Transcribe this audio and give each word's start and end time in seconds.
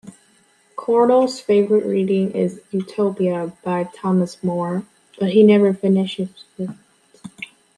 Corto's 0.75 1.39
favourite 1.39 1.85
reading 1.85 2.31
is 2.31 2.59
"Utopia" 2.71 3.53
by 3.63 3.83
Thomas 3.83 4.41
More, 4.43 4.83
but 5.19 5.29
he 5.33 5.43
never 5.43 5.75
finishes 5.75 6.29
it. 6.57 6.71